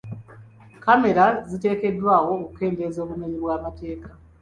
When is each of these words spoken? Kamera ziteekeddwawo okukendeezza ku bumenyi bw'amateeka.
Kamera 0.83 1.25
ziteekeddwawo 1.49 2.31
okukendeezza 2.43 3.01
ku 3.03 3.09
bumenyi 3.11 3.37
bw'amateeka. 3.39 4.09